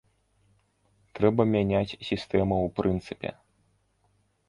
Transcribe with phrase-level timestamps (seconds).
[1.19, 3.29] Трэба мяняць сістэму ў прынцыпе.